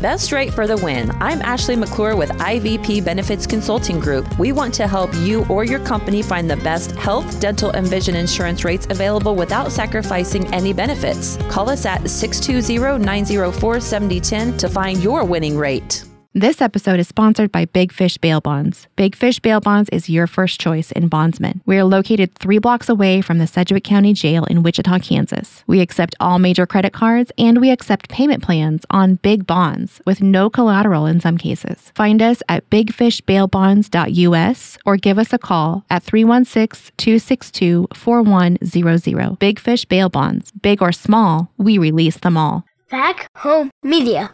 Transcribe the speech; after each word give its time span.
Best 0.00 0.30
rate 0.30 0.54
for 0.54 0.68
the 0.68 0.76
win. 0.76 1.10
I'm 1.20 1.42
Ashley 1.42 1.74
McClure 1.74 2.14
with 2.14 2.30
IVP 2.30 3.04
Benefits 3.04 3.48
Consulting 3.48 3.98
Group. 3.98 4.38
We 4.38 4.52
want 4.52 4.72
to 4.74 4.86
help 4.86 5.12
you 5.16 5.44
or 5.46 5.64
your 5.64 5.80
company 5.80 6.22
find 6.22 6.48
the 6.48 6.56
best 6.58 6.92
health, 6.92 7.40
dental, 7.40 7.70
and 7.70 7.84
vision 7.84 8.14
insurance 8.14 8.64
rates 8.64 8.86
available 8.90 9.34
without 9.34 9.72
sacrificing 9.72 10.46
any 10.54 10.72
benefits. 10.72 11.36
Call 11.50 11.68
us 11.68 11.84
at 11.84 12.08
620 12.08 13.04
904 13.04 13.80
7010 13.80 14.56
to 14.58 14.68
find 14.68 15.02
your 15.02 15.24
winning 15.24 15.58
rate. 15.58 16.07
This 16.34 16.60
episode 16.60 17.00
is 17.00 17.08
sponsored 17.08 17.50
by 17.50 17.64
Big 17.64 17.90
Fish 17.90 18.18
Bail 18.18 18.42
Bonds. 18.42 18.86
Big 18.96 19.16
Fish 19.16 19.40
Bail 19.40 19.60
Bonds 19.60 19.88
is 19.90 20.10
your 20.10 20.26
first 20.26 20.60
choice 20.60 20.92
in 20.92 21.08
bondsmen. 21.08 21.62
We 21.64 21.78
are 21.78 21.84
located 21.84 22.34
three 22.34 22.58
blocks 22.58 22.90
away 22.90 23.22
from 23.22 23.38
the 23.38 23.46
Sedgwick 23.46 23.82
County 23.82 24.12
Jail 24.12 24.44
in 24.44 24.62
Wichita, 24.62 24.98
Kansas. 24.98 25.64
We 25.66 25.80
accept 25.80 26.14
all 26.20 26.38
major 26.38 26.66
credit 26.66 26.92
cards 26.92 27.32
and 27.38 27.62
we 27.62 27.70
accept 27.70 28.10
payment 28.10 28.42
plans 28.42 28.84
on 28.90 29.14
big 29.14 29.46
bonds 29.46 30.02
with 30.04 30.20
no 30.20 30.50
collateral 30.50 31.06
in 31.06 31.18
some 31.18 31.38
cases. 31.38 31.92
Find 31.94 32.20
us 32.20 32.42
at 32.46 32.68
bigfishbailbonds.us 32.68 34.78
or 34.84 34.96
give 34.98 35.18
us 35.18 35.32
a 35.32 35.38
call 35.38 35.86
at 35.88 36.02
316 36.02 36.92
262 36.98 37.88
4100. 37.94 39.38
Big 39.38 39.58
Fish 39.58 39.86
Bail 39.86 40.10
Bonds. 40.10 40.50
Big 40.60 40.82
or 40.82 40.92
small, 40.92 41.50
we 41.56 41.78
release 41.78 42.18
them 42.18 42.36
all. 42.36 42.66
Back 42.90 43.30
Home 43.38 43.70
Media. 43.82 44.30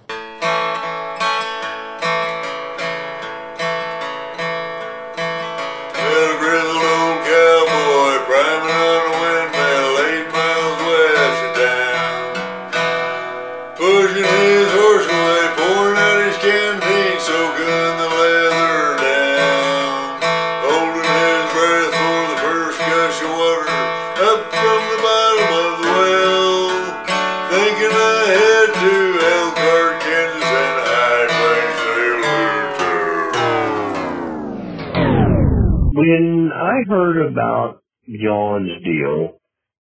John's 38.24 38.82
deal, 38.84 39.40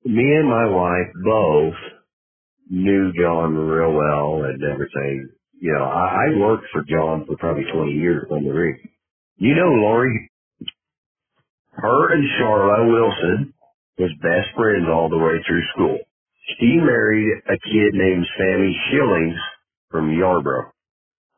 me 0.04 0.22
and 0.22 0.48
my 0.48 0.66
wife 0.66 1.12
both 1.24 1.74
knew 2.70 3.12
John 3.20 3.54
real 3.54 3.92
well 3.92 4.44
and 4.44 4.62
everything. 4.62 5.30
You 5.60 5.72
know, 5.72 5.84
I, 5.84 6.26
I 6.26 6.38
worked 6.38 6.66
for 6.72 6.82
John 6.88 7.24
for 7.26 7.36
probably 7.38 7.64
20 7.72 7.92
years 7.92 8.26
on 8.30 8.44
the 8.44 8.50
rig. 8.50 8.76
You 9.38 9.54
know, 9.54 9.70
Lori, 9.70 10.30
her 11.72 12.12
and 12.14 12.24
Charla 12.40 12.92
Wilson 12.92 13.54
was 13.98 14.10
best 14.22 14.54
friends 14.56 14.86
all 14.90 15.08
the 15.08 15.18
way 15.18 15.42
through 15.46 15.62
school. 15.74 15.98
She 16.58 16.76
married 16.76 17.42
a 17.48 17.58
kid 17.58 17.94
named 17.94 18.26
Sammy 18.38 18.76
Shillings 18.90 19.38
from 19.90 20.10
Yarbrough. 20.10 20.70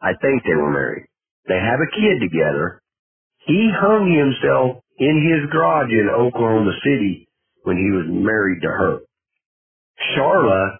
I 0.00 0.12
think 0.20 0.42
they 0.44 0.54
were 0.54 0.70
married. 0.72 1.06
They 1.48 1.54
have 1.58 1.80
a 1.80 1.90
kid 1.90 2.20
together. 2.20 2.82
He 3.46 3.70
hung 3.74 4.12
himself 4.12 4.84
in 4.98 5.16
his 5.22 5.50
garage 5.50 5.90
in 5.90 6.10
Oklahoma 6.10 6.72
City 6.84 7.28
when 7.62 7.76
he 7.76 7.90
was 7.94 8.06
married 8.08 8.62
to 8.62 8.68
her. 8.68 8.98
Charla 10.14 10.78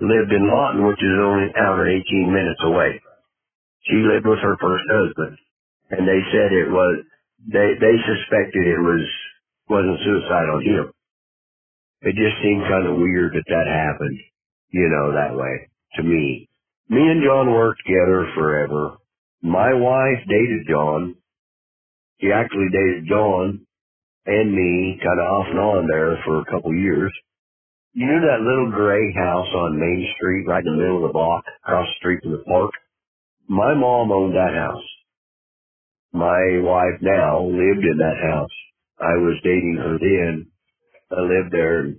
lived 0.00 0.32
in 0.32 0.48
Lawton, 0.48 0.86
which 0.86 0.98
is 1.02 1.18
only 1.20 1.44
an 1.44 1.54
hour 1.56 1.88
18 1.88 2.02
minutes 2.32 2.60
away. 2.64 3.00
She 3.86 3.96
lived 3.96 4.26
with 4.26 4.38
her 4.40 4.56
first 4.60 4.84
husband, 4.90 5.38
and 5.90 6.06
they 6.06 6.20
said 6.32 6.52
it 6.52 6.70
was, 6.70 7.04
they, 7.46 7.74
they 7.80 7.96
suspected 8.04 8.66
it 8.66 8.80
was, 8.80 9.06
wasn't 9.68 10.00
suicide 10.04 10.48
on 10.50 10.62
him. 10.62 10.92
It 12.02 12.16
just 12.16 12.40
seemed 12.42 12.64
kind 12.68 12.86
of 12.86 12.96
weird 12.96 13.34
that 13.34 13.48
that 13.48 13.66
happened, 13.68 14.18
you 14.70 14.88
know, 14.88 15.12
that 15.12 15.36
way, 15.36 15.68
to 15.96 16.02
me. 16.02 16.48
Me 16.88 17.00
and 17.00 17.22
John 17.22 17.50
worked 17.52 17.82
together 17.86 18.26
forever. 18.34 18.96
My 19.42 19.72
wife 19.74 20.24
dated 20.28 20.66
John 20.68 21.14
he 22.20 22.32
actually 22.32 22.68
dated 22.72 23.08
John 23.08 23.66
and 24.26 24.52
me 24.52 25.00
kind 25.02 25.20
of 25.20 25.26
off 25.26 25.46
and 25.50 25.58
on 25.58 25.88
there 25.88 26.18
for 26.24 26.40
a 26.40 26.44
couple 26.46 26.74
years. 26.74 27.12
You 27.92 28.06
know 28.06 28.20
that 28.20 28.46
little 28.46 28.70
gray 28.70 29.12
house 29.14 29.48
on 29.54 29.80
Main 29.80 30.06
Street 30.16 30.46
right 30.46 30.64
in 30.64 30.72
the 30.72 30.78
middle 30.78 31.04
of 31.04 31.08
the 31.08 31.12
block 31.12 31.44
across 31.64 31.88
the 31.88 31.98
street 31.98 32.20
from 32.22 32.32
the 32.32 32.44
park? 32.46 32.70
My 33.48 33.74
mom 33.74 34.12
owned 34.12 34.34
that 34.34 34.54
house. 34.54 34.86
My 36.12 36.60
wife 36.62 37.00
now 37.02 37.42
lived 37.42 37.82
in 37.82 37.98
that 37.98 38.20
house. 38.22 38.56
I 39.00 39.16
was 39.18 39.40
dating 39.42 39.78
her 39.80 39.98
then. 39.98 40.46
I 41.10 41.20
lived 41.22 41.52
there 41.52 41.94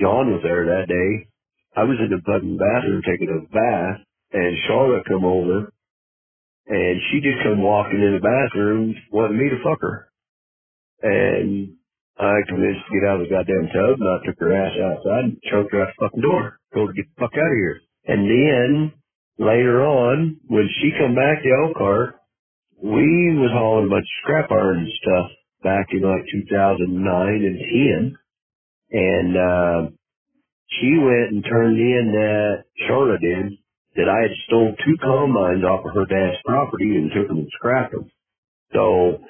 John 0.00 0.32
was 0.32 0.40
there 0.42 0.64
that 0.64 0.88
day. 0.88 1.28
I 1.76 1.84
was 1.84 2.00
in 2.00 2.08
the 2.08 2.20
fucking 2.24 2.56
bathroom 2.56 3.02
taking 3.04 3.28
a 3.28 3.44
bath 3.52 4.00
and 4.32 4.56
Charlotte 4.66 5.04
come 5.06 5.24
over 5.24 5.72
and 6.66 7.00
she 7.10 7.20
just 7.20 7.42
come 7.42 7.62
walking 7.62 8.00
in 8.00 8.14
the 8.14 8.22
bathroom 8.22 8.94
wanting 9.10 9.38
me 9.38 9.50
to 9.50 9.62
fuck 9.64 9.80
her. 9.80 10.08
And 11.02 11.74
I 12.18 12.34
convinced 12.48 12.86
to 12.86 12.94
get 12.94 13.08
out 13.08 13.20
of 13.20 13.28
the 13.28 13.34
goddamn 13.34 13.68
tub 13.74 13.98
and 13.98 14.08
I 14.08 14.18
took 14.24 14.38
her 14.38 14.54
ass 14.54 14.76
outside 14.78 15.24
and 15.24 15.42
choked 15.50 15.72
her 15.72 15.82
out 15.82 15.92
the 15.98 16.06
fucking 16.06 16.22
door. 16.22 16.58
Told 16.74 16.88
her 16.88 16.94
to 16.94 17.02
get 17.02 17.10
the 17.10 17.20
fuck 17.20 17.34
out 17.34 17.50
of 17.50 17.58
here. 17.58 17.80
And 18.06 18.22
then 18.30 18.92
later 19.38 19.84
on, 19.84 20.38
when 20.46 20.68
she 20.80 20.92
come 20.98 21.14
back 21.14 21.42
to 21.42 21.50
Elkhart, 21.50 22.16
we 22.82 23.34
was 23.38 23.50
hauling 23.52 23.86
a 23.86 23.90
bunch 23.90 24.06
of 24.06 24.18
scrap 24.22 24.50
iron 24.50 24.86
and 24.86 24.92
stuff 25.02 25.30
back 25.62 25.86
in 25.90 26.02
like 26.02 26.26
2009 26.30 26.94
and 26.94 27.58
10. 27.58 28.18
And, 28.92 29.36
uh, 29.36 29.90
she 30.80 30.96
went 30.98 31.32
and 31.32 31.44
turned 31.44 31.78
in 31.78 32.12
that 32.12 32.64
Charlotte 32.88 33.20
did 33.20 33.58
that 33.96 34.08
I 34.08 34.22
had 34.24 34.34
stole 34.46 34.74
two 34.84 34.96
combines 35.02 35.64
off 35.64 35.84
of 35.84 35.94
her 35.94 36.06
dad's 36.06 36.40
property 36.44 36.96
and 36.96 37.12
took 37.12 37.28
them 37.28 37.44
and 37.44 37.52
scrapped 37.58 37.92
them. 37.92 38.10
So 38.72 39.20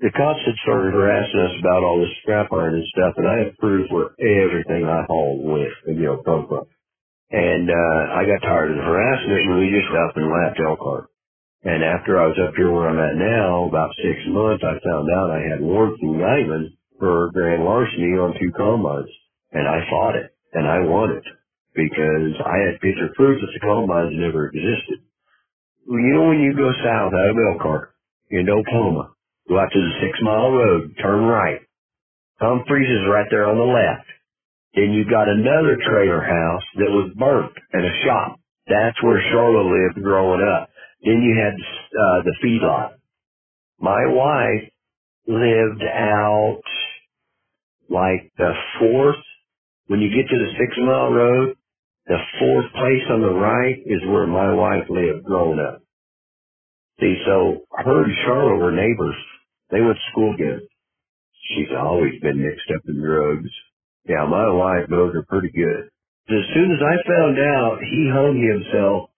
the 0.00 0.10
cops 0.16 0.40
had 0.46 0.56
started 0.64 0.94
harassing 0.96 1.40
us 1.40 1.56
about 1.60 1.84
all 1.84 2.00
this 2.00 2.16
scrap 2.22 2.52
iron 2.52 2.80
and 2.80 2.88
stuff, 2.88 3.14
and 3.16 3.28
I 3.28 3.36
had 3.44 3.58
proof 3.58 3.90
where 3.90 4.16
everything 4.16 4.88
I 4.88 5.04
hauled 5.04 5.44
went 5.44 5.76
and 5.86 5.96
you 5.96 6.08
know 6.08 6.22
come 6.24 6.48
from. 6.48 6.64
And 7.30 7.70
uh, 7.70 8.02
I 8.16 8.26
got 8.26 8.42
tired 8.42 8.72
of 8.72 8.78
the 8.78 8.88
harassment, 8.88 9.46
and 9.46 9.58
we 9.60 9.70
just 9.70 9.92
up 9.92 10.16
and 10.16 10.32
left 10.32 10.60
Elkhart. 10.60 11.06
And 11.62 11.84
after 11.84 12.16
I 12.16 12.26
was 12.26 12.40
up 12.40 12.56
here 12.56 12.72
where 12.72 12.88
I'm 12.88 12.98
at 12.98 13.20
now, 13.20 13.68
about 13.68 13.92
six 14.00 14.18
months, 14.28 14.64
I 14.64 14.80
found 14.80 15.06
out 15.12 15.30
I 15.30 15.44
had 15.44 15.60
warrants 15.60 16.00
in 16.02 16.16
Guymon 16.16 16.72
for 16.98 17.30
grand 17.32 17.64
larceny 17.64 18.16
on 18.16 18.34
two 18.40 18.50
combines, 18.56 19.12
and 19.52 19.68
I 19.68 19.84
fought 19.90 20.16
it, 20.16 20.32
and 20.54 20.66
I 20.66 20.80
won 20.80 21.12
it 21.12 21.24
because 21.74 22.34
I 22.44 22.56
had 22.66 22.80
picture 22.80 23.10
proof 23.14 23.40
that 23.40 23.52
the 23.52 23.60
combines 23.60 24.14
never 24.14 24.48
existed. 24.48 25.04
You 25.86 26.14
know 26.14 26.28
when 26.28 26.40
you 26.40 26.54
go 26.54 26.70
south 26.84 27.12
out 27.14 27.30
of 27.30 27.36
Elkhart 27.38 27.94
into 28.30 28.52
Oklahoma, 28.52 29.12
go 29.48 29.58
out 29.58 29.72
to 29.72 29.80
the 29.80 29.94
six 30.02 30.18
mile 30.22 30.50
road, 30.52 30.94
turn 31.02 31.24
right. 31.24 31.60
Humphreys 32.40 32.88
is 32.88 33.10
right 33.10 33.26
there 33.30 33.48
on 33.48 33.58
the 33.58 33.64
left. 33.64 34.06
Then 34.74 34.92
you've 34.92 35.10
got 35.10 35.28
another 35.28 35.76
trailer 35.84 36.22
house 36.22 36.62
that 36.76 36.90
was 36.90 37.12
burnt 37.16 37.52
and 37.72 37.84
a 37.84 37.94
shop. 38.06 38.38
That's 38.68 39.02
where 39.02 39.20
Charlotte 39.32 39.66
lived 39.66 40.02
growing 40.02 40.42
up. 40.46 40.70
Then 41.02 41.22
you 41.22 41.34
had 41.34 41.54
uh, 41.54 42.22
the 42.22 42.34
feedlot. 42.44 42.92
My 43.80 44.06
wife 44.06 44.70
lived 45.26 45.82
out 45.82 46.62
like 47.88 48.30
the 48.38 48.52
fourth. 48.78 49.16
When 49.88 50.00
you 50.00 50.10
get 50.10 50.28
to 50.30 50.38
the 50.38 50.52
six 50.58 50.76
mile 50.78 51.10
road, 51.10 51.56
the 52.10 52.18
fourth 52.42 52.66
place 52.74 53.06
on 53.14 53.22
the 53.22 53.38
right 53.38 53.78
is 53.86 54.02
where 54.10 54.26
my 54.26 54.50
wife 54.52 54.90
lived 54.90 55.22
growing 55.22 55.62
up. 55.62 55.78
See, 56.98 57.14
so 57.24 57.62
her 57.70 58.02
and 58.02 58.14
Charlotte 58.26 58.58
were 58.58 58.74
neighbors. 58.74 59.14
They 59.70 59.80
went 59.80 59.94
to 59.94 60.10
school 60.10 60.34
together. 60.36 60.66
She's 61.54 61.70
always 61.70 62.18
been 62.20 62.42
mixed 62.42 62.66
up 62.74 62.82
in 62.88 62.98
drugs. 62.98 63.50
Yeah, 64.10 64.26
my 64.26 64.50
wife 64.50 64.90
knows 64.90 65.14
her 65.14 65.22
pretty 65.30 65.54
good. 65.54 65.86
As 66.34 66.46
soon 66.54 66.74
as 66.74 66.82
I 66.82 66.96
found 67.06 67.38
out 67.38 67.78
he 67.78 68.10
hung 68.10 68.42
himself, 68.42 69.10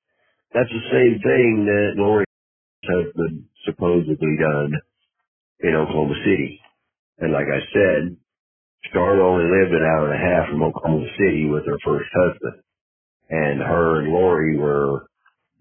that's 0.52 0.68
the 0.68 0.88
same 0.92 1.16
thing 1.24 1.64
that 1.64 1.96
Lori's 1.96 2.28
husband 2.84 3.46
supposedly 3.64 4.36
done 4.36 4.72
in 5.60 5.74
Oklahoma 5.76 6.14
City. 6.24 6.60
And 7.18 7.32
like 7.32 7.48
I 7.48 7.60
said, 7.72 8.16
Charlotte 8.92 9.24
only 9.24 9.48
lived 9.48 9.72
an 9.72 9.82
hour 9.82 10.12
and 10.12 10.20
a 10.20 10.24
half 10.24 10.50
from 10.50 10.62
Oklahoma 10.62 11.06
City 11.18 11.46
with 11.48 11.64
her 11.66 11.78
first 11.84 12.10
husband 12.12 12.60
and 13.32 13.60
her 13.60 14.00
and 14.02 14.12
Lori 14.12 14.58
were 14.58 15.06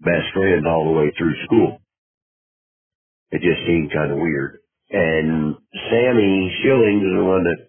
best 0.00 0.28
friends 0.34 0.66
all 0.68 0.84
the 0.84 0.98
way 1.00 1.12
through 1.16 1.34
school. 1.46 1.78
It 3.32 3.40
just 3.40 3.64
seemed 3.66 3.90
kind 3.92 4.12
of 4.12 4.18
weird. 4.18 4.58
And 4.90 5.56
Sammy 5.88 6.52
Shillings 6.62 7.02
is 7.02 7.16
the 7.16 7.24
one 7.24 7.44
that 7.44 7.68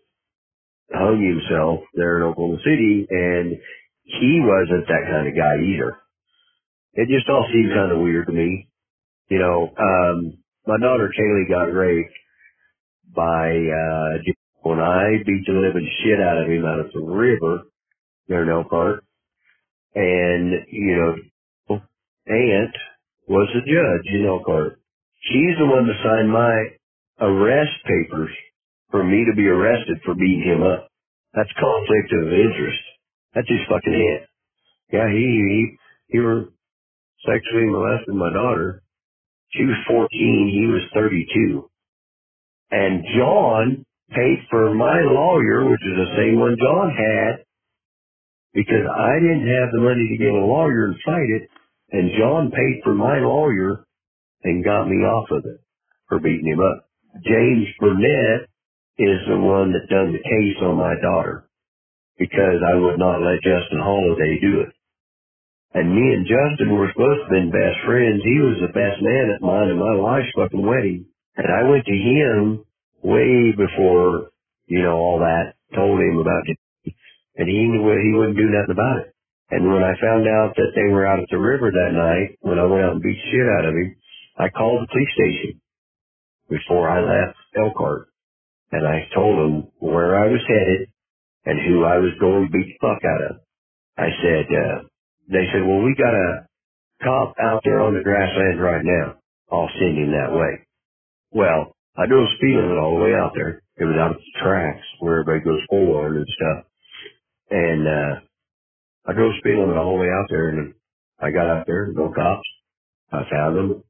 hung 0.92 1.24
himself 1.24 1.82
there 1.96 2.18
in 2.18 2.24
Oklahoma 2.24 2.60
City, 2.66 3.08
and 3.10 3.56
he 4.04 4.42
wasn't 4.44 4.88
that 4.88 5.08
kind 5.10 5.28
of 5.28 5.36
guy 5.36 5.56
either. 5.64 5.96
it 6.94 7.08
just 7.08 7.30
all 7.30 7.48
seemed 7.54 7.72
kind 7.74 7.92
of 7.92 8.00
weird 8.00 8.28
to 8.28 8.34
me. 8.34 8.68
You 9.30 9.40
know, 9.40 9.74
um, 9.78 10.38
my 10.68 10.78
daughter 10.80 11.12
Kaylee 11.18 11.50
got 11.50 11.74
raped 11.74 12.14
by, 13.16 13.50
uh, 13.56 14.20
when 14.62 14.80
I 14.80 15.18
beat 15.26 15.46
the 15.48 15.54
living 15.54 15.90
shit 16.04 16.20
out 16.20 16.42
of 16.44 16.50
him 16.50 16.66
out 16.66 16.80
of 16.80 16.92
the 16.94 17.02
river 17.02 17.64
there 18.28 18.44
in 18.44 18.50
Elkhart. 18.50 19.04
And, 19.96 20.54
you 20.72 20.96
know, 20.98 21.82
aunt 22.28 22.76
was 23.28 23.50
the 23.54 23.62
judge 23.62 24.16
in 24.16 24.26
Elkhart. 24.28 24.80
She's 25.24 25.58
the 25.60 25.68
one 25.68 25.88
that 25.88 26.04
signed 26.04 26.32
my 26.32 27.28
arrest 27.28 27.74
papers 27.86 28.32
for 28.92 29.04
me 29.04 29.26
to 29.26 29.36
be 29.36 29.48
arrested 29.48 30.00
for 30.06 30.16
beating 30.16 30.44
him 30.46 30.64
up. 30.64 30.90
That's 31.34 31.52
conflict 31.60 32.14
of 32.14 32.34
interest. 32.34 32.82
That's 33.36 33.50
his 33.50 33.62
fucking 33.70 33.94
aunt. 33.94 34.30
Yeah, 34.94 35.10
he, 35.12 35.20
he, 35.20 35.78
he 36.10 36.20
were 36.20 36.46
sexually 37.26 37.68
molested 37.68 38.16
my 38.16 38.34
daughter. 38.34 38.84
She 39.54 39.64
was 39.66 39.78
14, 39.88 40.10
he 40.54 40.68
was 40.68 40.84
32. 40.94 41.70
And 42.72 43.04
John 43.18 43.86
paid 44.12 44.40
for 44.50 44.74
my 44.76 45.02
lawyer, 45.04 45.70
which 45.70 45.82
is 45.82 45.98
the 45.98 46.16
same 46.18 46.40
one 46.40 46.58
John 46.60 46.92
had, 46.92 47.46
because 48.54 48.86
I 48.86 49.20
didn't 49.20 49.50
have 49.50 49.70
the 49.74 49.82
money 49.82 50.08
to 50.10 50.18
get 50.18 50.34
a 50.34 50.46
lawyer 50.46 50.86
and 50.86 50.96
fight 51.06 51.30
it, 51.42 51.50
and 51.92 52.18
John 52.18 52.52
paid 52.52 52.82
for 52.84 52.94
my 52.94 53.20
lawyer 53.20 53.86
and 54.44 54.64
got 54.64 54.88
me 54.88 54.98
off 54.98 55.30
of 55.32 55.46
it 55.46 55.62
for 56.08 56.20
beating 56.20 56.54
him 56.54 56.60
up. 56.60 56.90
James 57.26 57.68
Burnett 57.80 58.50
is 58.98 59.20
the 59.28 59.38
one 59.38 59.74
that 59.74 59.90
done 59.90 60.14
the 60.14 60.22
case 60.22 60.58
on 60.62 60.78
my 60.78 60.94
daughter 61.02 61.50
because 62.18 62.62
I 62.62 62.76
would 62.76 63.00
not 63.00 63.22
let 63.22 63.42
Justin 63.42 63.82
Holiday 63.82 64.40
do 64.42 64.62
it. 64.62 64.74
And 65.74 65.90
me 65.90 66.14
and 66.14 66.28
Justin 66.28 66.78
were 66.78 66.90
supposed 66.94 67.18
to 67.18 67.24
have 67.26 67.34
been 67.34 67.50
best 67.50 67.82
friends. 67.86 68.22
He 68.22 68.38
was 68.46 68.62
the 68.62 68.74
best 68.78 69.02
man 69.02 69.34
at 69.34 69.42
mine 69.42 69.70
and 69.70 69.80
my 69.80 69.96
wife's 69.96 70.30
fucking 70.38 70.62
wedding. 70.62 71.06
And 71.36 71.48
I 71.50 71.68
went 71.70 71.86
to 71.86 71.98
him 71.98 72.66
way 73.02 73.52
before, 73.58 74.30
you 74.68 74.84
know, 74.84 74.94
all 74.94 75.20
that, 75.20 75.58
told 75.74 76.00
him 76.00 76.18
about. 76.18 76.46
And 77.38 77.48
he 77.50 77.66
knew 77.66 77.82
he 77.82 78.18
wouldn't 78.18 78.38
do 78.38 78.50
nothing 78.50 78.76
about 78.76 79.00
it. 79.06 79.16
And 79.52 79.72
when 79.72 79.84
I 79.84 79.94
found 80.02 80.28
out 80.28 80.56
that 80.56 80.74
they 80.76 80.90
were 80.92 81.06
out 81.06 81.20
at 81.20 81.30
the 81.32 81.40
river 81.40 81.72
that 81.72 81.94
night, 81.94 82.38
when 82.42 82.60
I 82.60 82.66
went 82.66 82.84
out 82.84 82.94
and 82.94 83.04
beat 83.04 83.18
shit 83.32 83.48
out 83.60 83.66
of 83.66 83.76
him, 83.76 83.96
I 84.38 84.50
called 84.50 84.82
the 84.82 84.92
police 84.92 85.14
station 85.14 85.62
before 86.50 86.90
I 86.90 87.02
left 87.02 87.38
Elkhart. 87.58 88.10
And 88.72 88.88
I 88.88 89.08
told 89.14 89.38
them 89.40 89.72
where 89.80 90.18
I 90.18 90.28
was 90.28 90.42
headed 90.48 90.90
and 91.46 91.60
who 91.60 91.84
I 91.86 91.98
was 92.00 92.14
going 92.20 92.46
to 92.48 92.52
beat 92.52 92.68
the 92.68 92.82
fuck 92.82 93.02
out 93.06 93.24
of. 93.32 93.38
I 93.98 94.10
said, 94.24 94.46
uh, 94.50 94.78
they 95.30 95.46
said, 95.54 95.66
well, 95.68 95.84
we 95.84 95.96
got 95.96 96.14
a 96.14 96.48
cop 97.04 97.36
out 97.42 97.62
there 97.64 97.82
on 97.82 97.94
the 97.96 98.04
grasslands 98.04 98.62
right 98.62 98.84
now. 98.84 99.16
I'll 99.52 99.70
send 99.80 99.98
him 99.98 100.12
that 100.12 100.34
way. 100.34 100.66
Well, 101.32 101.76
I 101.98 102.08
drove 102.08 102.28
speed 102.38 102.56
limit 102.56 102.78
all 102.78 102.98
the 102.98 103.04
way 103.04 103.14
out 103.14 103.34
there. 103.36 103.62
It 103.78 103.86
was 103.86 103.98
out 104.00 104.12
at 104.12 104.18
the 104.18 104.40
tracks 104.42 104.86
where 105.00 105.22
everybody 105.22 105.44
goes 105.46 105.62
forward 105.70 106.18
and 106.18 106.28
stuff. 106.28 106.66
And, 107.52 107.88
uh, 107.88 108.20
I 109.06 109.14
drove 109.14 109.34
speed 109.40 109.58
limit 109.60 109.78
all 109.78 109.96
the 109.96 110.02
way 110.02 110.10
out 110.10 110.28
there 110.30 110.50
and 110.50 110.74
I 111.20 111.32
got 111.32 111.48
out 111.50 111.66
there, 111.68 111.88
no 111.94 112.12
cops. 112.14 112.48
I 113.12 113.24
found 113.30 113.58
him. 113.58 113.84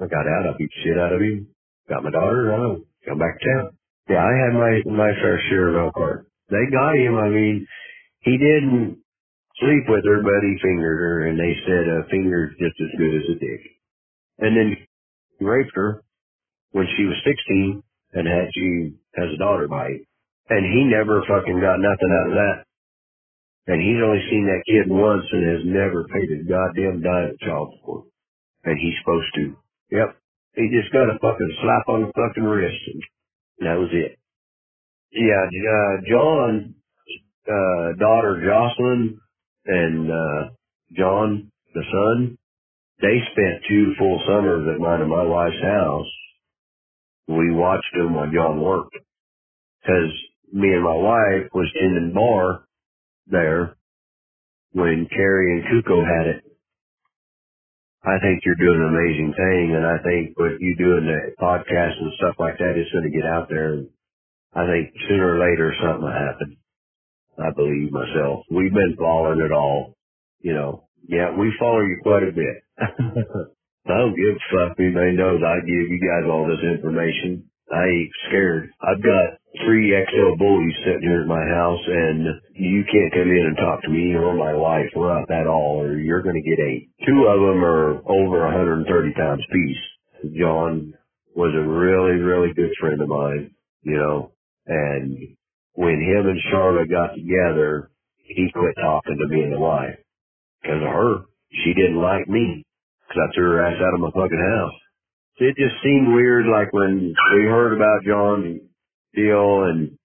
I 0.00 0.06
got 0.06 0.28
out. 0.28 0.46
I 0.52 0.56
beat 0.58 0.70
shit 0.84 0.98
out 0.98 1.12
of 1.12 1.20
him. 1.20 1.48
Got 1.88 2.04
my 2.04 2.10
daughter. 2.10 2.52
I 2.52 3.08
come 3.08 3.18
back 3.18 3.40
to 3.40 3.46
town. 3.46 3.70
Yeah, 4.08 4.22
I 4.22 4.32
had 4.36 4.54
my 4.54 4.72
my 4.86 5.10
fair 5.22 5.40
share 5.48 5.68
of 5.70 5.86
Elkhart. 5.86 6.28
They 6.50 6.70
got 6.70 6.94
him. 6.94 7.16
I 7.16 7.28
mean, 7.28 7.66
he 8.20 8.38
didn't 8.38 8.98
sleep 9.58 9.84
with 9.88 10.04
her, 10.04 10.22
but 10.22 10.44
he 10.44 10.58
fingered 10.62 11.00
her, 11.00 11.26
and 11.26 11.38
they 11.40 11.54
said 11.66 11.88
a 11.88 12.08
finger's 12.10 12.52
just 12.60 12.76
as 12.80 12.98
good 12.98 13.16
as 13.16 13.26
a 13.30 13.38
dick. 13.40 13.62
And 14.38 14.56
then 14.56 14.76
he 15.38 15.44
raped 15.44 15.72
her 15.74 16.02
when 16.72 16.86
she 16.96 17.04
was 17.04 17.16
16 17.24 17.82
and 18.14 18.28
had 18.28 18.48
she 18.54 18.94
has 19.16 19.30
a 19.34 19.38
daughter 19.38 19.68
by 19.68 19.88
him. 19.88 20.06
And 20.50 20.64
he 20.66 20.84
never 20.84 21.22
fucking 21.26 21.60
got 21.60 21.80
nothing 21.80 22.12
out 22.12 22.30
of 22.30 22.34
that. 22.36 22.65
And 23.66 23.82
he's 23.82 23.98
only 24.02 24.22
seen 24.30 24.46
that 24.46 24.62
kid 24.66 24.90
once 24.90 25.26
and 25.32 25.42
has 25.42 25.66
never 25.66 26.06
paid 26.06 26.30
a 26.30 26.44
goddamn 26.46 27.02
dime 27.02 27.30
of 27.34 27.40
child 27.40 27.74
support. 27.78 28.06
And 28.64 28.78
he's 28.78 28.94
supposed 29.02 29.32
to. 29.34 29.56
Yep. 29.90 30.16
He 30.54 30.70
just 30.70 30.92
got 30.92 31.10
a 31.10 31.18
fucking 31.18 31.56
slap 31.62 31.88
on 31.88 32.00
the 32.02 32.12
fucking 32.14 32.44
wrist 32.44 32.78
and 32.88 33.02
that 33.60 33.78
was 33.78 33.90
it. 33.92 34.18
Yeah, 35.12 35.46
uh, 35.46 35.96
John, 36.08 36.74
uh, 37.48 37.96
daughter 37.98 38.42
Jocelyn 38.44 39.18
and, 39.66 40.10
uh, 40.10 40.50
John, 40.96 41.50
the 41.74 41.82
son, 41.90 42.38
they 43.00 43.18
spent 43.32 43.64
two 43.68 43.94
full 43.98 44.22
summers 44.26 44.68
at 44.72 44.80
mine 44.80 45.00
and 45.00 45.10
my 45.10 45.22
wife's 45.24 45.62
house. 45.62 46.06
We 47.28 47.52
watched 47.52 47.92
them 47.94 48.14
while 48.14 48.30
John 48.32 48.60
worked. 48.60 48.96
Cause 49.86 50.12
me 50.52 50.68
and 50.72 50.84
my 50.84 50.94
wife 50.94 51.50
was 51.54 51.70
in 51.80 51.94
the 51.94 52.14
bar 52.14 52.66
there 53.26 53.76
when 54.72 55.08
Carrie 55.10 55.60
and 55.60 55.64
Kuko 55.64 56.04
had 56.04 56.26
it. 56.36 56.42
I 58.04 58.22
think 58.22 58.42
you're 58.44 58.54
doing 58.60 58.78
an 58.78 58.94
amazing 58.94 59.34
thing, 59.34 59.74
and 59.74 59.84
I 59.84 59.98
think 59.98 60.38
what 60.38 60.60
you 60.60 60.76
do 60.78 60.96
in 60.98 61.06
the 61.10 61.34
podcast 61.42 61.98
and 61.98 62.12
stuff 62.18 62.36
like 62.38 62.58
that 62.58 62.78
is 62.78 62.86
going 62.92 63.10
to 63.10 63.16
get 63.16 63.26
out 63.26 63.48
there. 63.48 63.82
I 64.54 64.64
think 64.66 64.94
sooner 65.08 65.34
or 65.34 65.40
later 65.42 65.74
something 65.82 66.02
will 66.06 66.12
happen. 66.12 66.56
I 67.38 67.50
believe 67.50 67.90
myself. 67.92 68.44
We've 68.50 68.72
been 68.72 68.96
following 68.98 69.40
it 69.40 69.52
all, 69.52 69.96
you 70.40 70.54
know. 70.54 70.88
Yeah, 71.08 71.36
we 71.36 71.52
follow 71.58 71.80
you 71.80 71.98
quite 72.02 72.22
a 72.22 72.32
bit. 72.32 72.56
I 72.78 73.98
don't 73.98 74.16
give 74.16 74.34
a 74.34 74.46
fuck. 74.50 74.78
Anybody 74.78 75.16
knows 75.16 75.42
I 75.42 75.60
give 75.60 75.90
you 75.90 76.00
guys 76.00 76.30
all 76.30 76.46
this 76.46 76.62
information. 76.62 77.50
I 77.72 77.84
ain't 77.84 78.12
scared. 78.28 78.70
I've 78.80 79.02
got 79.02 79.38
three 79.64 79.90
XL 79.90 80.36
bullies 80.38 80.76
sitting 80.84 81.02
here 81.02 81.22
at 81.22 81.26
my 81.26 81.42
house 81.42 81.82
and 81.86 82.26
you 82.54 82.84
can't 82.84 83.12
come 83.12 83.30
in 83.30 83.46
and 83.46 83.56
talk 83.56 83.82
to 83.82 83.90
me 83.90 84.14
or 84.14 84.34
my 84.36 84.54
wife 84.54 84.90
rough 84.94 85.30
at 85.30 85.46
all 85.46 85.82
or 85.82 85.98
you're 85.98 86.22
going 86.22 86.40
to 86.40 86.48
get 86.48 86.62
eight. 86.62 86.90
Two 87.06 87.26
of 87.26 87.40
them 87.40 87.64
are 87.64 87.98
over 88.06 88.46
130 88.46 88.86
pounds 89.14 89.42
piece. 89.52 90.32
John 90.38 90.94
was 91.34 91.54
a 91.54 91.68
really, 91.68 92.22
really 92.22 92.54
good 92.54 92.70
friend 92.80 93.00
of 93.02 93.08
mine, 93.08 93.50
you 93.82 93.96
know, 93.96 94.32
and 94.66 95.18
when 95.74 96.00
him 96.00 96.26
and 96.26 96.40
Charlotte 96.50 96.90
got 96.90 97.14
together, 97.14 97.90
he 98.24 98.50
quit 98.52 98.74
talking 98.76 99.18
to 99.18 99.28
me 99.28 99.42
and 99.42 99.52
the 99.52 99.60
wife 99.60 99.98
because 100.62 100.82
of 100.82 100.88
her. 100.88 101.16
She 101.64 101.74
didn't 101.74 102.00
like 102.00 102.28
me 102.28 102.64
because 103.08 103.22
I 103.28 103.34
threw 103.34 103.50
her 103.50 103.66
ass 103.66 103.80
out 103.80 103.94
of 103.94 104.00
my 104.00 104.10
fucking 104.10 104.38
house 104.38 104.74
it 105.38 105.56
just 105.56 105.82
seemed 105.82 106.14
weird, 106.14 106.46
like 106.46 106.72
when 106.72 107.14
we 107.34 107.42
heard 107.44 107.74
about 107.74 108.04
John's 108.04 108.60
deal 109.14 109.64
and 109.64 109.98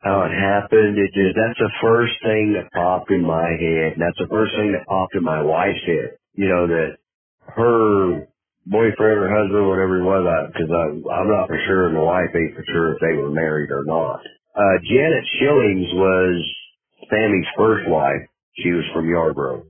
how 0.00 0.22
it 0.22 0.34
happened. 0.34 0.98
It 0.98 1.10
just 1.14 1.34
that's 1.34 1.58
the 1.58 1.72
first 1.82 2.14
thing 2.22 2.54
that 2.54 2.70
popped 2.72 3.10
in 3.10 3.26
my 3.26 3.50
head. 3.58 3.98
And 3.98 4.02
that's 4.02 4.18
the 4.18 4.30
first 4.30 4.54
thing 4.54 4.72
that 4.72 4.86
popped 4.86 5.14
in 5.14 5.22
my 5.22 5.42
wife's 5.42 5.82
head. 5.86 6.18
You 6.34 6.48
know 6.48 6.66
that 6.68 6.90
her 7.54 8.28
boyfriend 8.66 9.18
or 9.18 9.30
husband, 9.30 9.68
whatever 9.68 9.98
he 9.98 10.04
was, 10.06 10.22
because 10.52 10.70
I, 10.70 10.84
I'm 11.10 11.30
not 11.30 11.48
for 11.48 11.58
sure, 11.66 11.88
and 11.88 11.96
the 11.96 12.06
wife 12.06 12.30
ain't 12.34 12.54
for 12.54 12.64
sure 12.66 12.94
if 12.94 13.00
they 13.00 13.16
were 13.16 13.30
married 13.30 13.70
or 13.70 13.84
not. 13.84 14.20
Uh, 14.54 14.76
Janet 14.86 15.24
Shillings 15.38 15.90
was 15.94 16.36
Sammy's 17.10 17.50
first 17.56 17.88
wife. 17.88 18.26
She 18.58 18.70
was 18.70 18.84
from 18.94 19.06
Yarbrough. 19.06 19.66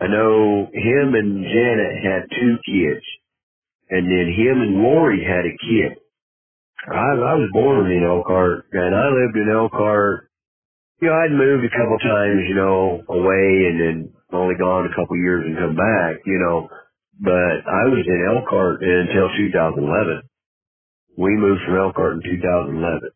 I 0.00 0.08
know 0.08 0.68
him 0.72 1.14
and 1.14 1.44
Janet 1.44 2.04
had 2.04 2.28
two 2.28 2.56
kids. 2.66 3.04
And 3.90 4.06
then 4.10 4.34
him 4.34 4.62
and 4.62 4.82
Lori 4.82 5.22
had 5.22 5.46
a 5.46 5.54
kid. 5.54 5.98
I, 6.90 7.18
I 7.18 7.34
was 7.38 7.50
born 7.52 7.90
in 7.90 8.02
Elkhart 8.02 8.66
and 8.72 8.94
I 8.94 9.06
lived 9.10 9.36
in 9.36 9.50
Elkhart. 9.50 10.30
You 11.00 11.08
know, 11.08 11.14
I'd 11.14 11.34
moved 11.34 11.64
a 11.64 11.76
couple 11.76 11.98
times, 11.98 12.46
you 12.48 12.54
know, 12.54 13.02
away 13.08 13.68
and 13.68 13.76
then 13.80 13.96
only 14.32 14.54
gone 14.54 14.86
a 14.86 14.94
couple 14.94 15.16
years 15.16 15.44
and 15.46 15.58
come 15.58 15.76
back, 15.76 16.22
you 16.26 16.38
know, 16.38 16.68
but 17.20 17.62
I 17.64 17.84
was 17.90 18.04
in 18.06 18.26
Elkhart 18.26 18.82
until 18.82 19.28
2011. 19.36 20.22
We 21.16 21.36
moved 21.36 21.62
from 21.66 21.78
Elkhart 21.78 22.14
in 22.14 22.22
2011, 22.22 23.10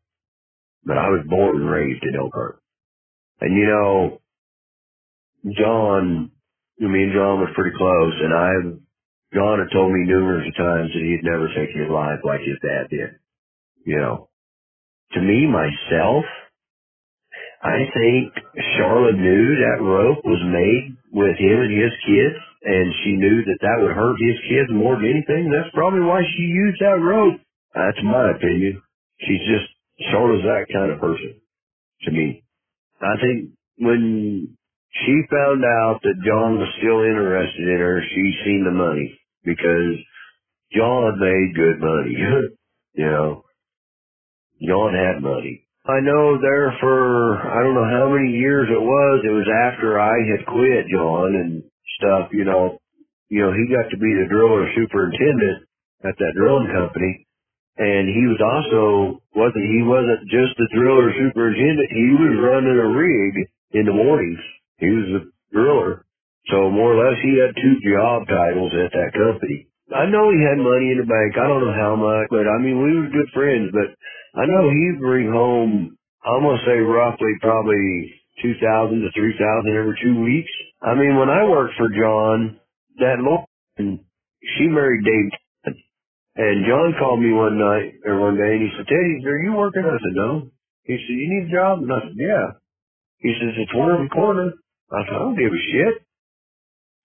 but 0.84 0.98
I 0.98 1.08
was 1.08 1.26
born 1.28 1.62
and 1.62 1.70
raised 1.70 2.02
in 2.04 2.16
Elkhart. 2.16 2.62
And 3.40 3.56
you 3.56 3.66
know, 3.66 4.20
John, 5.56 6.30
me 6.78 7.02
and 7.04 7.12
John 7.12 7.40
was 7.40 7.52
pretty 7.54 7.76
close 7.76 8.14
and 8.22 8.34
I 8.34 8.50
John 9.34 9.58
had 9.60 9.70
told 9.72 9.92
me 9.92 10.06
numerous 10.06 10.50
times 10.56 10.90
that 10.92 11.06
he'd 11.06 11.22
never 11.22 11.48
take 11.54 11.70
his 11.70 11.90
life 11.90 12.20
like 12.24 12.40
his 12.40 12.58
dad 12.62 12.90
did. 12.90 13.10
You 13.86 13.96
know, 13.96 14.28
to 15.12 15.20
me, 15.20 15.46
myself, 15.46 16.24
I 17.62 17.86
think 17.94 18.34
Charlotte 18.76 19.16
knew 19.16 19.46
that 19.62 19.84
rope 19.84 20.24
was 20.24 20.42
made 20.50 20.96
with 21.12 21.36
him 21.38 21.58
and 21.60 21.74
his 21.74 21.94
kids, 22.06 22.38
and 22.64 22.92
she 23.04 23.12
knew 23.16 23.44
that 23.44 23.60
that 23.62 23.78
would 23.80 23.94
hurt 23.94 24.18
his 24.18 24.38
kids 24.48 24.70
more 24.72 24.96
than 24.96 25.06
anything. 25.10 25.50
That's 25.50 25.72
probably 25.74 26.00
why 26.00 26.22
she 26.36 26.42
used 26.42 26.80
that 26.80 26.98
rope. 27.00 27.40
That's 27.74 28.02
my 28.02 28.32
opinion. 28.32 28.82
She's 29.20 29.44
just 29.46 29.68
Charlotte's 30.10 30.44
that 30.44 30.66
kind 30.72 30.90
of 30.90 30.98
person 31.00 31.40
to 32.02 32.10
me. 32.10 32.42
I 33.00 33.14
think 33.20 33.50
when 33.78 34.56
she 34.92 35.22
found 35.30 35.62
out 35.64 36.00
that 36.02 36.24
John 36.26 36.58
was 36.58 36.68
still 36.78 37.02
interested 37.06 37.62
in 37.62 37.78
her. 37.78 38.02
She 38.10 38.34
seen 38.44 38.64
the 38.64 38.74
money 38.74 39.19
because 39.44 39.96
John 40.72 41.18
made 41.18 41.54
good 41.54 41.80
money. 41.80 42.14
you 42.94 43.06
know, 43.06 43.44
John 44.62 44.94
had 44.94 45.22
money. 45.22 45.66
I 45.86 46.00
know 46.04 46.36
there 46.36 46.76
for 46.80 47.40
I 47.40 47.64
don't 47.64 47.74
know 47.74 47.88
how 47.88 48.12
many 48.12 48.36
years 48.36 48.68
it 48.68 48.80
was. 48.80 49.24
It 49.24 49.32
was 49.32 49.48
after 49.48 49.98
I 49.98 50.12
had 50.28 50.46
quit 50.46 50.92
John 50.92 51.34
and 51.34 51.64
stuff. 51.98 52.28
You 52.32 52.44
know, 52.44 52.78
you 53.28 53.40
know 53.40 53.52
he 53.52 53.72
got 53.72 53.88
to 53.88 53.96
be 53.96 54.12
the 54.12 54.28
driller 54.28 54.68
superintendent 54.76 55.64
at 56.04 56.14
that 56.20 56.36
drilling 56.36 56.68
company, 56.68 57.26
and 57.80 58.12
he 58.12 58.28
was 58.28 58.38
also 58.44 59.24
wasn't 59.34 59.64
he 59.72 59.80
wasn't 59.80 60.28
just 60.28 60.52
the 60.60 60.68
driller 60.76 61.10
superintendent. 61.16 61.88
He 61.90 62.12
was 62.12 62.34
running 62.44 62.76
a 62.76 62.88
rig 62.92 63.34
in 63.72 63.88
the 63.88 63.96
mornings. 63.96 64.40
He 64.78 64.90
was 64.92 65.08
a 65.16 65.22
driller, 65.50 66.04
so 66.48 66.70
more 66.70 66.96
or 66.96 66.98
less 67.04 67.20
he 67.20 67.36
had 67.36 67.52
two 67.58 67.76
job 67.84 68.24
titles 68.26 68.72
at 68.72 68.92
that 68.96 69.12
company. 69.12 69.68
I 69.92 70.06
know 70.06 70.30
he 70.30 70.40
had 70.40 70.56
money 70.56 70.94
in 70.94 71.02
the 71.02 71.08
bank. 71.10 71.36
I 71.36 71.46
don't 71.50 71.66
know 71.66 71.76
how 71.76 71.94
much, 71.98 72.30
but 72.30 72.48
I 72.48 72.56
mean 72.62 72.80
we 72.80 72.96
were 72.96 73.12
good 73.12 73.28
friends. 73.34 73.68
But 73.74 73.92
I 74.40 74.46
know 74.46 74.70
he'd 74.70 75.00
bring 75.02 75.28
home, 75.30 75.98
I'm 76.24 76.42
to 76.42 76.56
say 76.64 76.78
roughly 76.80 77.34
probably 77.42 78.14
2000 78.40 79.02
to 79.02 79.10
3000 79.12 79.76
every 79.76 79.98
two 80.00 80.22
weeks. 80.22 80.50
I 80.80 80.94
mean, 80.94 81.18
when 81.18 81.28
I 81.28 81.44
worked 81.44 81.74
for 81.76 81.90
John, 81.92 82.60
that 82.98 83.20
Lauren, 83.20 84.00
she 84.56 84.66
married 84.68 85.04
Dave. 85.04 85.32
And 86.36 86.64
John 86.64 86.94
called 86.98 87.20
me 87.20 87.32
one 87.32 87.58
night 87.58 88.00
or 88.06 88.20
one 88.20 88.36
day 88.36 88.56
and 88.56 88.62
he 88.62 88.70
said, 88.76 88.86
Teddy, 88.88 89.20
are 89.26 89.42
you 89.44 89.52
working? 89.52 89.84
I 89.84 89.98
said, 90.00 90.16
no. 90.16 90.48
He 90.84 90.96
said, 90.96 91.12
you 91.12 91.28
need 91.28 91.52
a 91.52 91.52
job? 91.52 91.82
And 91.82 91.92
I 91.92 92.00
said, 92.00 92.16
yeah. 92.16 92.46
He 93.18 93.34
says, 93.36 93.54
it's 93.58 93.74
one 93.74 93.92
every 93.92 94.08
corner. 94.08 94.52
I 94.92 95.04
said, 95.04 95.16
I 95.16 95.18
don't 95.20 95.36
give 95.36 95.52
a 95.52 95.62
shit. 95.72 95.94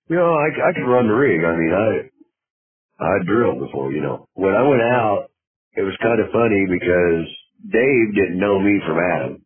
You 0.10 0.18
know, 0.18 0.34
I, 0.38 0.48
I 0.54 0.72
could 0.74 0.86
run 0.86 1.08
the 1.08 1.18
rig. 1.18 1.42
I 1.42 1.54
mean, 1.58 1.74
I, 1.74 1.90
I 3.04 3.24
drilled 3.26 3.60
before, 3.60 3.92
you 3.92 4.02
know. 4.02 4.28
When 4.36 4.54
I 4.54 4.62
went 4.68 4.82
out, 4.82 5.32
it 5.76 5.82
was 5.82 5.98
kind 6.02 6.22
of 6.22 6.32
funny 6.32 6.66
because 6.70 7.26
Dave 7.66 8.16
didn't 8.16 8.40
know 8.40 8.60
me 8.60 8.80
from 8.86 9.00
Adam, 9.02 9.46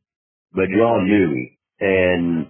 but 0.54 0.68
John 0.70 1.08
knew 1.08 1.28
me. 1.32 1.60
And 1.80 2.48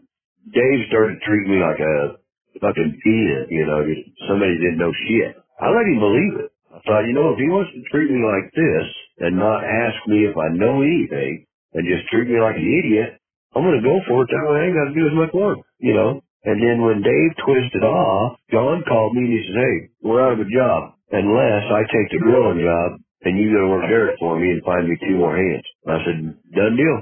Dave 0.50 0.90
started 0.90 1.22
treating 1.22 1.54
me 1.54 1.62
like 1.62 1.80
a 1.80 2.18
fucking 2.60 3.00
peanut, 3.04 3.48
you 3.54 3.66
know, 3.66 3.86
just 3.86 4.10
somebody 4.28 4.58
didn't 4.58 4.82
know 4.82 4.92
shit. 5.08 5.38
I 5.62 5.70
let 5.70 5.86
him 5.86 6.02
believe 6.02 6.34
it. 6.46 6.50
I 6.74 6.80
thought, 6.84 7.06
you 7.08 7.14
know, 7.14 7.34
if 7.34 7.40
he 7.40 7.48
wants 7.50 7.72
to 7.78 7.82
treat 7.94 8.10
me 8.10 8.20
like 8.26 8.50
this 8.52 8.88
and 9.22 9.38
not 9.38 9.64
ask 9.64 9.98
me 10.08 10.26
if 10.26 10.36
I 10.36 10.50
know 10.56 10.82
anything 10.82 11.46
and 11.74 11.86
just 11.86 12.10
treat 12.10 12.28
me 12.28 12.42
like 12.42 12.58
an 12.58 12.66
idiot, 12.66 13.22
I'm 13.56 13.64
going 13.64 13.78
to 13.80 13.86
go 13.86 14.02
for 14.08 14.24
it. 14.24 14.30
That 14.34 14.46
way 14.50 14.58
I 14.60 14.66
ain't 14.68 14.78
got 14.78 14.90
to 14.92 14.98
do 14.98 15.08
as 15.08 15.16
much 15.18 15.34
work, 15.34 15.60
you 15.80 15.94
know. 15.94 16.22
And 16.46 16.58
then 16.64 16.82
when 16.82 17.04
Dave 17.04 17.34
twisted 17.44 17.84
off, 17.84 18.40
John 18.52 18.84
called 18.88 19.14
me 19.16 19.28
and 19.28 19.34
he 19.34 19.44
says, 19.44 19.58
hey, 19.60 19.76
we're 20.02 20.24
out 20.24 20.40
of 20.40 20.48
a 20.48 20.50
job 20.50 20.96
unless 21.12 21.66
I 21.68 21.84
take 21.92 22.10
the 22.12 22.24
drilling 22.24 22.64
job 22.64 23.02
and 23.28 23.38
you 23.38 23.52
go 23.52 23.62
to 23.68 23.72
work 23.76 23.86
there 23.92 24.16
for 24.20 24.40
me 24.40 24.52
and 24.56 24.64
find 24.64 24.88
me 24.88 24.96
two 25.04 25.18
more 25.20 25.36
hands. 25.36 25.66
I 25.88 25.98
said, 26.08 26.18
done 26.56 26.76
deal. 26.80 26.98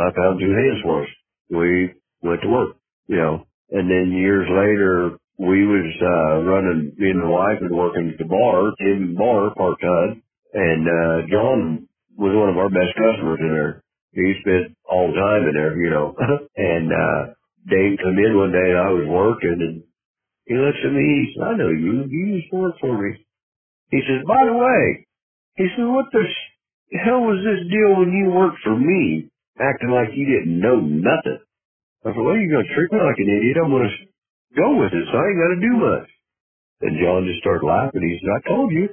I 0.00 0.08
found 0.16 0.40
two 0.40 0.54
hands 0.54 0.80
for 0.82 1.02
us. 1.04 1.10
We 1.50 1.92
went 2.22 2.40
to 2.42 2.48
work, 2.48 2.76
you 3.08 3.16
know, 3.16 3.44
and 3.70 3.90
then 3.90 4.16
years 4.16 4.48
later, 4.48 5.18
we 5.38 5.66
was, 5.66 5.88
uh, 6.00 6.44
running, 6.48 6.92
me 6.96 7.10
and 7.10 7.20
my 7.20 7.28
wife 7.28 7.58
and 7.60 7.76
working 7.76 8.10
at 8.12 8.18
the 8.18 8.24
bar, 8.24 8.72
in 8.80 9.14
bar 9.16 9.54
part 9.54 9.80
time. 9.80 10.22
And, 10.54 10.84
uh, 10.88 11.26
John 11.30 11.88
was 12.16 12.34
one 12.36 12.48
of 12.50 12.58
our 12.58 12.70
best 12.70 12.94
customers 12.96 13.38
in 13.40 13.50
there. 13.52 13.82
He 14.12 14.34
spent 14.42 14.76
all 14.88 15.08
the 15.12 15.20
time 15.20 15.48
in 15.48 15.54
there, 15.54 15.76
you 15.76 15.90
know, 15.90 16.14
and, 16.56 16.92
uh, 16.92 17.22
Dave 17.68 17.98
come 18.00 18.16
in 18.16 18.32
one 18.36 18.52
day 18.52 18.68
and 18.72 18.80
I 18.80 18.90
was 18.92 19.06
working 19.08 19.58
and 19.60 19.76
he 20.46 20.54
looks 20.58 20.82
at 20.82 20.90
me, 20.90 21.04
he 21.04 21.24
says, 21.30 21.46
I 21.46 21.56
know 21.56 21.70
you, 21.70 22.10
you 22.10 22.22
used 22.40 22.50
to 22.50 22.56
work 22.58 22.76
for 22.80 22.96
me. 22.96 23.22
He 23.90 24.00
says, 24.02 24.26
by 24.26 24.42
the 24.46 24.56
way, 24.58 25.06
he 25.54 25.66
said, 25.76 25.86
what 25.86 26.10
the 26.10 26.24
hell 26.98 27.22
was 27.22 27.38
this 27.46 27.70
deal 27.70 28.02
when 28.02 28.10
you 28.10 28.34
worked 28.34 28.58
for 28.64 28.74
me, 28.74 29.30
acting 29.60 29.94
like 29.94 30.10
you 30.14 30.26
didn't 30.26 30.58
know 30.58 30.80
nothing? 30.82 31.38
I 32.02 32.10
said, 32.10 32.22
well, 32.24 32.34
you're 32.34 32.50
going 32.50 32.66
to 32.66 32.74
treat 32.74 32.90
me 32.90 32.98
like 32.98 33.20
an 33.20 33.30
idiot. 33.30 33.60
I'm 33.62 33.70
going 33.70 33.86
to 33.86 33.96
go 34.56 34.68
with 34.80 34.90
it, 34.90 35.06
so 35.06 35.14
I 35.14 35.26
ain't 35.30 35.42
got 35.42 35.52
to 35.54 35.62
do 35.62 35.74
much. 35.78 36.08
And 36.80 36.98
John 36.98 37.28
just 37.28 37.44
started 37.44 37.66
laughing. 37.66 38.02
He 38.02 38.18
said, 38.18 38.34
I 38.34 38.40
told 38.48 38.72
you. 38.72 38.88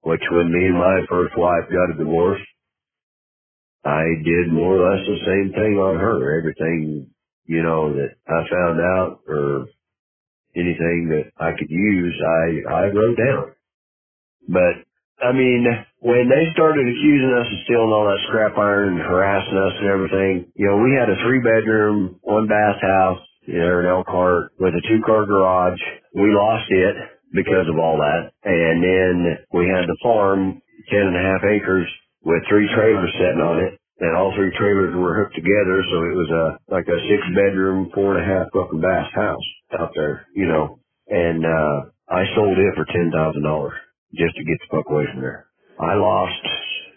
Which 0.02 0.22
when 0.32 0.50
me 0.50 0.66
and 0.66 0.78
my 0.78 1.00
first 1.10 1.36
wife 1.36 1.68
got 1.68 1.94
a 1.94 1.98
divorce, 1.98 2.40
I 3.84 4.04
did 4.24 4.52
more 4.52 4.76
or 4.76 4.90
less 4.90 5.06
the 5.06 5.20
same 5.24 5.52
thing 5.52 5.78
on 5.78 5.96
her. 5.96 6.38
Everything, 6.38 7.08
you 7.46 7.62
know, 7.62 7.92
that 7.94 8.16
I 8.28 8.40
found 8.50 8.80
out 8.80 9.20
or 9.26 9.66
anything 10.56 11.08
that 11.10 11.32
I 11.38 11.52
could 11.58 11.70
use, 11.70 12.14
I, 12.20 12.72
I 12.72 12.82
wrote 12.92 13.16
down. 13.16 13.52
But, 14.48 14.84
I 15.22 15.32
mean, 15.32 15.64
when 16.00 16.28
they 16.28 16.52
started 16.52 16.84
accusing 16.88 17.32
us 17.38 17.46
of 17.46 17.60
stealing 17.64 17.92
all 17.92 18.04
that 18.08 18.24
scrap 18.28 18.58
iron 18.58 18.98
and 18.98 19.02
harassing 19.02 19.58
us 19.58 19.74
and 19.80 19.88
everything, 19.88 20.52
you 20.56 20.66
know, 20.66 20.78
we 20.78 20.96
had 20.98 21.08
a 21.08 21.20
three 21.24 21.40
bedroom, 21.40 22.18
one 22.22 22.48
bath 22.48 22.80
house 22.82 23.22
there 23.46 23.80
in 23.80 23.86
Elkhart 23.86 24.52
with 24.58 24.74
a 24.74 24.82
two 24.88 25.00
car 25.06 25.26
garage. 25.26 25.80
We 26.14 26.34
lost 26.34 26.68
it 26.70 26.96
because 27.32 27.68
of 27.68 27.78
all 27.78 27.96
that. 27.98 28.32
And 28.44 28.82
then 28.82 29.38
we 29.52 29.68
had 29.68 29.88
the 29.88 29.96
farm, 30.02 30.60
ten 30.90 31.00
and 31.00 31.16
a 31.16 31.22
half 31.22 31.44
acres 31.44 31.88
with 32.24 32.42
three 32.48 32.68
trailers 32.74 33.12
sitting 33.18 33.42
on 33.42 33.64
it 33.64 33.80
and 34.00 34.16
all 34.16 34.32
three 34.34 34.50
trailers 34.56 34.96
were 34.96 35.14
hooked 35.20 35.36
together, 35.36 35.84
so 35.92 35.96
it 36.08 36.16
was 36.16 36.30
a 36.32 36.46
like 36.72 36.88
a 36.88 36.98
six 37.08 37.20
bedroom, 37.36 37.92
four 37.94 38.16
and 38.16 38.24
a 38.24 38.26
half 38.26 38.48
fucking 38.52 38.80
bath 38.80 39.12
house 39.14 39.48
out 39.78 39.92
there, 39.94 40.26
you 40.34 40.48
know. 40.48 40.80
And 41.08 41.44
uh 41.44 41.92
I 42.08 42.24
sold 42.34 42.56
it 42.58 42.74
for 42.74 42.88
ten 42.88 43.12
thousand 43.12 43.44
dollars 43.44 43.76
just 44.16 44.34
to 44.36 44.44
get 44.44 44.58
the 44.58 44.68
fuck 44.72 44.88
away 44.90 45.04
from 45.12 45.20
there. 45.20 45.46
I 45.78 45.94
lost 45.94 46.40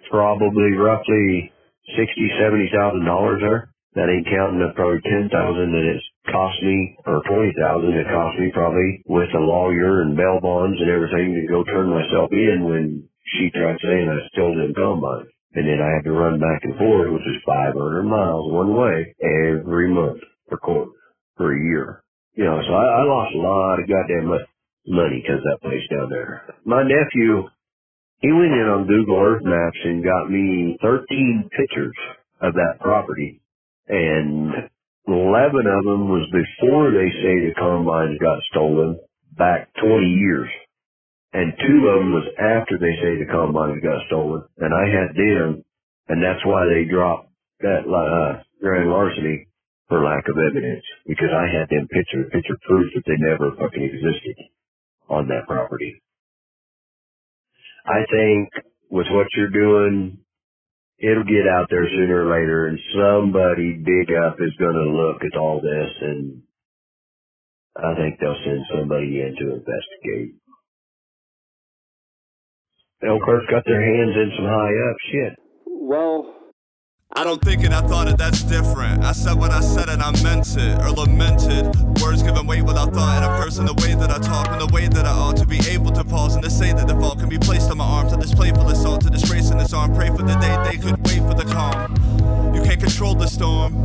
probably 0.10 0.74
roughly 0.80 1.52
sixty, 1.96 2.32
seventy 2.40 2.72
thousand 2.72 3.06
dollars 3.06 3.40
there. 3.44 3.70
That 3.94 4.10
ain't 4.10 4.26
counting 4.26 4.58
the 4.58 4.74
probably 4.74 5.04
ten 5.06 5.30
thousand 5.30 5.70
that 5.76 5.86
it's 5.86 6.08
cost 6.32 6.58
me, 6.64 6.96
or 7.06 7.22
twenty 7.28 7.52
thousand 7.60 7.94
it 7.94 8.08
cost 8.08 8.40
me 8.40 8.50
probably 8.56 9.04
with 9.06 9.30
a 9.36 9.44
lawyer 9.44 10.02
and 10.02 10.16
bail 10.16 10.40
bonds 10.42 10.80
and 10.80 10.90
everything 10.90 11.36
to 11.36 11.52
go 11.52 11.64
turn 11.68 11.92
myself 11.92 12.32
in 12.32 12.64
when 12.64 13.10
she 13.26 13.50
tried 13.52 13.80
saying 13.82 14.10
I 14.10 14.28
stole 14.34 14.56
them 14.56 14.74
combines. 14.74 15.30
And 15.56 15.68
then 15.68 15.80
I 15.82 15.96
had 15.96 16.06
to 16.06 16.12
run 16.12 16.40
back 16.40 16.64
and 16.64 16.76
forth, 16.78 17.14
which 17.14 17.30
is 17.30 17.44
500 17.46 18.04
miles 18.04 18.52
one 18.52 18.76
way 18.76 19.16
every 19.22 19.94
month 19.94 20.20
for 20.50 20.58
court 20.58 20.90
for 21.38 21.54
a 21.54 21.64
year. 21.64 22.04
You 22.34 22.46
know, 22.46 22.60
so 22.66 22.74
I, 22.74 22.86
I 22.86 23.04
lost 23.06 23.36
a 23.36 23.38
lot 23.38 23.80
of 23.80 23.88
goddamn 23.88 24.34
money 24.88 25.22
because 25.22 25.44
that 25.46 25.62
place 25.62 25.86
down 25.92 26.10
there. 26.10 26.56
My 26.66 26.82
nephew, 26.82 27.48
he 28.20 28.32
went 28.32 28.58
in 28.58 28.68
on 28.68 28.88
Google 28.88 29.22
Earth 29.22 29.44
Maps 29.46 29.78
and 29.84 30.04
got 30.04 30.32
me 30.32 30.78
13 30.82 31.50
pictures 31.56 31.96
of 32.42 32.54
that 32.56 32.80
property. 32.82 33.42
And 33.88 34.70
11 35.08 35.68
of 35.68 35.84
them 35.86 36.10
was 36.10 36.26
before 36.34 36.90
they 36.92 37.10
say 37.22 37.46
the 37.46 37.54
combines 37.58 38.18
got 38.20 38.42
stolen 38.52 39.00
back 39.38 39.70
20 39.82 40.06
years 40.08 40.50
and 41.34 41.54
two 41.60 41.80
of 41.90 42.00
them 42.02 42.14
was 42.14 42.28
after 42.40 42.78
they 42.80 42.96
say 43.02 43.18
the 43.20 43.32
combines 43.32 43.84
got 43.84 44.06
stolen, 44.08 44.44
and 44.60 44.74
I 44.74 44.86
had 44.90 45.16
them, 45.16 45.64
and 46.10 46.24
that's 46.24 46.46
why 46.46 46.66
they 46.70 46.86
dropped 46.90 47.30
that 47.62 47.84
uh, 47.90 48.44
grand 48.62 48.90
larceny 48.90 49.48
for 49.90 50.04
lack 50.04 50.26
of 50.30 50.38
evidence 50.52 50.84
because 51.08 51.32
I 51.34 51.48
had 51.52 51.70
them 51.70 51.88
picture 51.90 52.26
picture 52.32 52.58
proof 52.68 52.92
that 52.96 53.04
they 53.08 53.18
never 53.20 53.52
fucking 53.60 53.84
existed 53.84 54.38
on 55.10 55.28
that 55.30 55.48
property. 55.48 56.02
I 57.86 58.06
think 58.12 58.50
with 58.92 59.08
what 59.12 59.28
you're 59.36 59.52
doing, 59.52 60.20
it'll 61.00 61.26
get 61.26 61.48
out 61.52 61.68
there 61.70 61.88
sooner 61.90 62.28
or 62.28 62.32
later 62.32 62.68
and 62.68 62.80
somebody 62.96 63.74
big 63.84 64.16
up 64.16 64.38
is 64.40 64.56
going 64.60 64.76
to 64.76 64.92
look 64.98 65.22
at 65.24 65.38
all 65.40 65.62
this 65.62 65.92
and 66.02 66.42
I 67.78 67.96
think 67.96 68.20
they'll 68.20 68.40
send 68.46 68.62
somebody 68.76 69.22
in 69.22 69.36
to 69.40 69.56
investigate. 69.56 70.36
Elkhart 73.06 73.44
got 73.50 73.64
their 73.66 73.82
hands 73.82 74.16
in 74.16 74.32
some 74.38 74.46
high 74.46 74.90
up 74.90 74.98
shit. 75.12 75.40
Well, 75.66 76.34
I 77.16 77.24
don't 77.24 77.42
think 77.42 77.64
it, 77.64 77.72
I 77.72 77.82
thought 77.82 78.08
it, 78.08 78.18
that's 78.18 78.44
different. 78.44 79.04
I 79.04 79.12
said 79.12 79.36
what 79.36 79.52
I 79.52 79.60
said 79.60 79.90
and 79.90 80.02
I 80.02 80.12
meant 80.24 80.48
it, 80.58 80.80
or 80.80 80.92
lamented. 80.92 81.66
Words 82.02 82.24
given 82.24 82.48
weight 82.48 82.64
without 82.64 82.94
thought, 82.94 83.22
and 83.22 83.26
a 83.26 83.44
person 83.44 83.66
the 83.66 83.74
way 83.76 83.94
that 83.94 84.10
I 84.10 84.18
talk, 84.20 84.48
and 84.50 84.62
the 84.62 84.74
way 84.74 84.88
that 84.88 85.06
I 85.06 85.12
ought 85.12 85.38
to 85.38 85.46
be 85.46 85.60
able 85.70 85.92
to 85.92 86.04
pause 86.04 86.36
and 86.36 86.44
to 86.44 86.50
say 86.50 86.74
that 86.74 86.88
the 86.88 86.96
fault 86.96 87.20
can 87.20 87.30
be 87.30 87.38
placed 87.38 87.70
on 87.70 87.78
my 87.78 87.86
arm, 87.86 88.10
to 88.10 88.18
this 88.18 88.34
playful 88.34 88.68
assault, 88.70 89.02
to 89.02 89.10
disgrace 89.10 89.52
in 89.52 89.58
this 89.58 89.74
arm. 89.74 89.94
Pray 89.94 90.08
for 90.08 90.24
the 90.24 90.36
day 90.36 90.58
they 90.72 90.78
could 90.78 90.98
wait 91.06 91.20
for 91.20 91.36
the 91.36 91.46
calm. 91.54 91.94
You 92.56 92.64
can't 92.64 92.80
control 92.80 93.14
the 93.16 93.28
storm, 93.28 93.76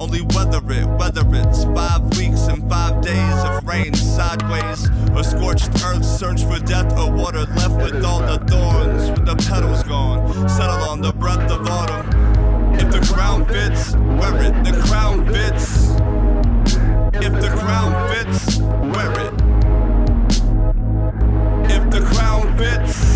only 0.00 0.22
weather 0.34 0.62
it, 0.70 0.86
whether 0.98 1.22
it's 1.36 1.64
five 1.64 2.02
weeks 2.16 2.48
and 2.48 2.68
five 2.68 3.02
days 3.02 3.44
of 3.44 3.63
rain 3.74 3.94
sideways, 3.94 4.88
or 5.16 5.24
scorched 5.24 5.70
earth, 5.84 6.04
search 6.04 6.44
for 6.44 6.58
death, 6.60 6.96
or 6.98 7.10
water 7.10 7.44
left 7.58 7.76
with 7.76 8.04
all 8.04 8.20
the 8.20 8.38
thorns, 8.50 9.10
with 9.10 9.26
the 9.26 9.36
petals 9.48 9.82
gone. 9.82 10.48
Settle 10.48 10.82
on 10.90 11.00
the 11.00 11.12
breath 11.12 11.50
of 11.50 11.66
autumn. 11.66 12.06
If 12.74 12.88
the 12.92 13.00
crown 13.12 13.44
fits, 13.46 13.94
wear 14.18 14.34
it. 14.46 14.54
The 14.68 14.74
crown 14.86 15.26
fits. 15.26 15.66
If 17.26 17.32
the 17.44 17.52
crown 17.62 17.92
fits, 18.10 18.58
wear 18.92 19.12
it. 19.26 19.34
If 21.76 21.82
the 21.90 22.02
crown 22.12 22.56
fits. 22.58 23.13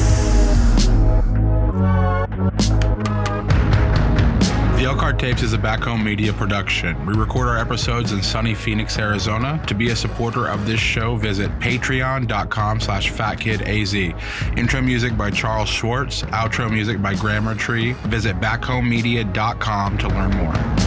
Elkhart 5.09 5.21
Tapes 5.23 5.43
is 5.43 5.55
a 5.55 5.59
back 5.59 5.81
home 5.81 6.05
media 6.05 6.35
production. 6.35 7.07
We 7.07 7.15
record 7.15 7.49
our 7.49 7.57
episodes 7.57 8.13
in 8.13 8.23
sunny 8.23 8.55
Phoenix, 8.55 8.99
Arizona. 8.99 9.59
To 9.67 9.75
be 9.75 9.89
a 9.89 9.97
supporter 9.97 10.47
of 10.47 10.67
this 10.67 10.81
show, 10.81 11.17
visit 11.17 11.51
patreon.com 11.61 12.79
slash 12.79 13.11
fatkidaz. 13.11 14.59
Intro 14.59 14.83
music 14.83 15.17
by 15.17 15.31
Charles 15.31 15.71
Schwartz. 15.71 16.25
Outro 16.25 16.71
music 16.71 17.01
by 17.01 17.15
Grammar 17.15 17.55
Tree. 17.55 17.95
Visit 18.05 18.39
backhomemedia.com 18.39 19.97
to 19.97 20.09
learn 20.09 20.31
more. 20.33 20.78